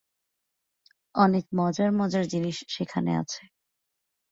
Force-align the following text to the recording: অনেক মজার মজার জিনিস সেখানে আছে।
অনেক 1.15 1.45
মজার 1.57 1.89
মজার 1.91 2.23
জিনিস 2.25 2.57
সেখানে 2.67 3.11
আছে। 3.21 3.41